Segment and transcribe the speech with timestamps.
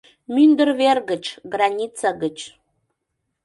[0.33, 2.37] Мӱндыр вер гыч, граница гыч